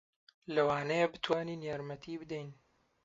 [0.53, 2.49] لەوانەیە بتوانین یارمەتی بدەین.